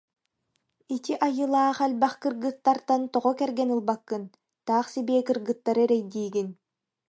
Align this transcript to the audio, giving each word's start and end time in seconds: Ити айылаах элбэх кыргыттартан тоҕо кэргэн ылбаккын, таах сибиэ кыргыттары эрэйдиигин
Ити 0.95 1.13
айылаах 1.25 1.77
элбэх 1.87 2.13
кыргыттартан 2.21 3.01
тоҕо 3.13 3.31
кэргэн 3.39 3.69
ылбаккын, 3.75 4.23
таах 4.65 4.87
сибиэ 4.93 5.21
кыргыттары 5.27 5.81
эрэйдиигин 5.85 6.49